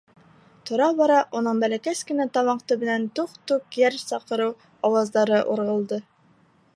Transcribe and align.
Тора-бара 0.69 1.17
уның 1.39 1.59
бәләкәс 1.63 2.01
кенә 2.11 2.25
тамаҡ 2.37 2.63
төбөнән 2.71 3.05
туҡ-туҡ 3.19 3.79
йәр 3.83 4.01
саҡырыу 4.07 4.57
ауаздары 4.89 5.43
урғылды. 5.57 6.05